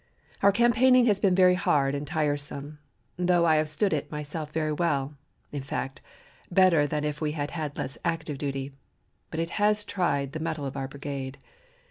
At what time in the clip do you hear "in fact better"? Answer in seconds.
5.51-6.87